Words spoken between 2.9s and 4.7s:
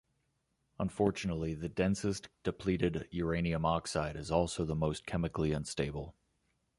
uranium oxide is also